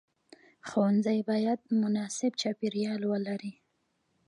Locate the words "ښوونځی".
0.67-1.19